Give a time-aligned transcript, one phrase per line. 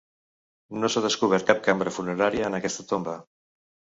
[0.83, 3.17] No s'ha descobert cap cambra funerària en aquesta tomba.